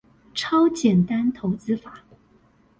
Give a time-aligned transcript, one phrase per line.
[0.33, 2.03] 超簡單投資法